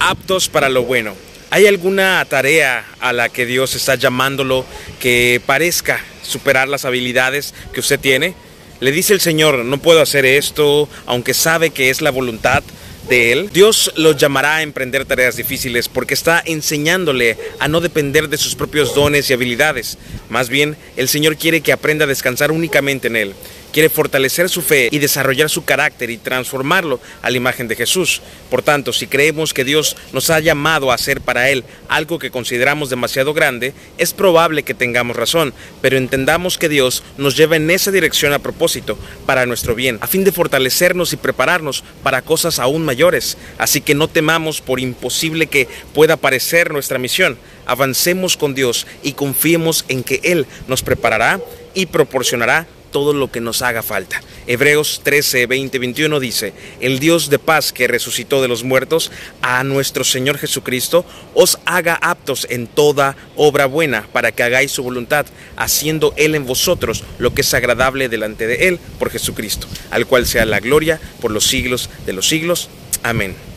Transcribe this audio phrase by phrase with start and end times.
[0.00, 1.14] aptos para lo bueno.
[1.50, 4.66] ¿Hay alguna tarea a la que Dios está llamándolo
[5.00, 8.34] que parezca superar las habilidades que usted tiene?
[8.80, 12.62] Le dice el Señor, no puedo hacer esto, aunque sabe que es la voluntad
[13.08, 13.50] de Él.
[13.52, 18.54] Dios lo llamará a emprender tareas difíciles porque está enseñándole a no depender de sus
[18.54, 19.96] propios dones y habilidades.
[20.28, 23.34] Más bien, el Señor quiere que aprenda a descansar únicamente en Él
[23.72, 28.22] quiere fortalecer su fe y desarrollar su carácter y transformarlo a la imagen de Jesús.
[28.50, 32.30] Por tanto, si creemos que Dios nos ha llamado a hacer para Él algo que
[32.30, 37.70] consideramos demasiado grande, es probable que tengamos razón, pero entendamos que Dios nos lleva en
[37.70, 42.58] esa dirección a propósito, para nuestro bien, a fin de fortalecernos y prepararnos para cosas
[42.58, 43.36] aún mayores.
[43.58, 47.38] Así que no temamos por imposible que pueda parecer nuestra misión.
[47.66, 51.40] Avancemos con Dios y confiemos en que Él nos preparará
[51.74, 54.22] y proporcionará todo lo que nos haga falta.
[54.46, 59.10] Hebreos 13, 20, 21 dice, el Dios de paz que resucitó de los muertos
[59.42, 64.82] a nuestro Señor Jesucristo, os haga aptos en toda obra buena para que hagáis su
[64.82, 70.06] voluntad, haciendo Él en vosotros lo que es agradable delante de Él por Jesucristo, al
[70.06, 72.68] cual sea la gloria por los siglos de los siglos.
[73.02, 73.47] Amén.